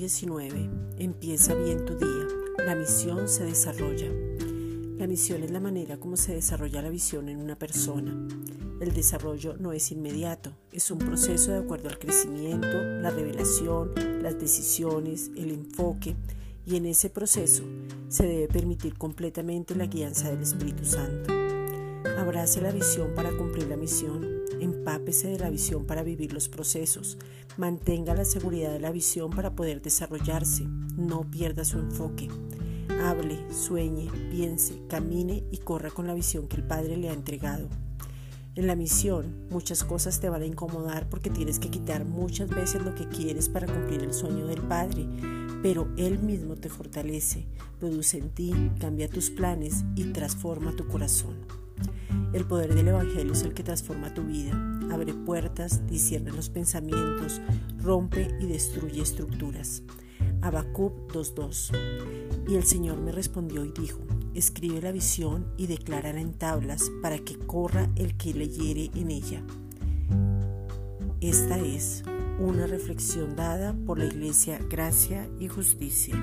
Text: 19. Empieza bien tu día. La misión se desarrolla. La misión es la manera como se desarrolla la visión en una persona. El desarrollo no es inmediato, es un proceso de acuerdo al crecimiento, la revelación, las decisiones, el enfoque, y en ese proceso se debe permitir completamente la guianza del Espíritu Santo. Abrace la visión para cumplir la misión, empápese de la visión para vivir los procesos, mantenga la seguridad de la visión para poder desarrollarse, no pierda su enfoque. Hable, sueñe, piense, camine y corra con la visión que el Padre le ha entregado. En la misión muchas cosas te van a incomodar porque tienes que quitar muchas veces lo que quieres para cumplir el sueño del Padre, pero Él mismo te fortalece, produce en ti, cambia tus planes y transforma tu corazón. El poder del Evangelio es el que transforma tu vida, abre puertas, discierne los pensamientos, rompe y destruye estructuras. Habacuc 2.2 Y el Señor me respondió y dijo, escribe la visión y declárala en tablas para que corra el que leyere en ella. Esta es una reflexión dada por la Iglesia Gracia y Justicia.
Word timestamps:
19. 0.00 0.70
Empieza 0.98 1.54
bien 1.54 1.84
tu 1.84 1.94
día. 1.94 2.26
La 2.64 2.74
misión 2.74 3.28
se 3.28 3.44
desarrolla. 3.44 4.08
La 4.98 5.06
misión 5.06 5.42
es 5.42 5.50
la 5.50 5.60
manera 5.60 5.98
como 5.98 6.16
se 6.16 6.34
desarrolla 6.34 6.82
la 6.82 6.90
visión 6.90 7.28
en 7.28 7.38
una 7.38 7.58
persona. 7.58 8.12
El 8.80 8.92
desarrollo 8.92 9.56
no 9.58 9.72
es 9.72 9.92
inmediato, 9.92 10.52
es 10.72 10.90
un 10.90 10.98
proceso 10.98 11.52
de 11.52 11.58
acuerdo 11.58 11.90
al 11.90 11.98
crecimiento, 11.98 12.82
la 12.82 13.10
revelación, 13.10 13.92
las 14.22 14.38
decisiones, 14.38 15.30
el 15.36 15.50
enfoque, 15.50 16.16
y 16.64 16.76
en 16.76 16.86
ese 16.86 17.10
proceso 17.10 17.62
se 18.08 18.26
debe 18.26 18.48
permitir 18.48 18.96
completamente 18.96 19.74
la 19.74 19.86
guianza 19.86 20.30
del 20.30 20.40
Espíritu 20.40 20.84
Santo. 20.84 21.32
Abrace 22.18 22.62
la 22.62 22.72
visión 22.72 23.14
para 23.14 23.36
cumplir 23.36 23.68
la 23.68 23.76
misión, 23.76 24.39
empápese 24.60 25.28
de 25.28 25.38
la 25.38 25.50
visión 25.50 25.86
para 25.86 26.02
vivir 26.02 26.32
los 26.32 26.48
procesos, 26.48 27.18
mantenga 27.56 28.14
la 28.14 28.24
seguridad 28.24 28.72
de 28.72 28.80
la 28.80 28.92
visión 28.92 29.30
para 29.30 29.54
poder 29.54 29.82
desarrollarse, 29.82 30.64
no 30.96 31.30
pierda 31.30 31.64
su 31.64 31.78
enfoque. 31.78 32.28
Hable, 33.02 33.38
sueñe, 33.52 34.10
piense, 34.30 34.82
camine 34.88 35.44
y 35.50 35.58
corra 35.58 35.90
con 35.90 36.06
la 36.06 36.14
visión 36.14 36.48
que 36.48 36.56
el 36.56 36.64
Padre 36.64 36.96
le 36.96 37.08
ha 37.08 37.14
entregado. 37.14 37.68
En 38.56 38.66
la 38.66 38.74
misión 38.74 39.46
muchas 39.48 39.84
cosas 39.84 40.20
te 40.20 40.28
van 40.28 40.42
a 40.42 40.46
incomodar 40.46 41.08
porque 41.08 41.30
tienes 41.30 41.58
que 41.58 41.70
quitar 41.70 42.04
muchas 42.04 42.50
veces 42.50 42.82
lo 42.82 42.94
que 42.94 43.08
quieres 43.08 43.48
para 43.48 43.66
cumplir 43.66 44.02
el 44.02 44.12
sueño 44.12 44.46
del 44.46 44.60
Padre, 44.60 45.06
pero 45.62 45.88
Él 45.96 46.18
mismo 46.18 46.56
te 46.56 46.68
fortalece, 46.68 47.46
produce 47.78 48.18
en 48.18 48.30
ti, 48.30 48.52
cambia 48.80 49.08
tus 49.08 49.30
planes 49.30 49.84
y 49.94 50.04
transforma 50.12 50.74
tu 50.74 50.86
corazón. 50.88 51.59
El 52.32 52.44
poder 52.44 52.74
del 52.74 52.88
Evangelio 52.88 53.32
es 53.32 53.42
el 53.42 53.54
que 53.54 53.64
transforma 53.64 54.14
tu 54.14 54.22
vida, 54.22 54.52
abre 54.92 55.14
puertas, 55.14 55.86
discierne 55.86 56.30
los 56.30 56.48
pensamientos, 56.48 57.40
rompe 57.82 58.36
y 58.40 58.46
destruye 58.46 59.02
estructuras. 59.02 59.82
Habacuc 60.42 61.12
2.2 61.12 62.48
Y 62.48 62.54
el 62.54 62.64
Señor 62.64 62.98
me 62.98 63.12
respondió 63.12 63.64
y 63.64 63.72
dijo, 63.72 64.00
escribe 64.34 64.80
la 64.80 64.92
visión 64.92 65.46
y 65.56 65.66
declárala 65.66 66.20
en 66.20 66.34
tablas 66.34 66.90
para 67.02 67.18
que 67.18 67.38
corra 67.38 67.88
el 67.96 68.16
que 68.16 68.32
leyere 68.32 68.90
en 68.94 69.10
ella. 69.10 69.42
Esta 71.20 71.58
es 71.58 72.02
una 72.38 72.66
reflexión 72.66 73.36
dada 73.36 73.74
por 73.86 73.98
la 73.98 74.06
Iglesia 74.06 74.58
Gracia 74.70 75.28
y 75.38 75.48
Justicia. 75.48 76.14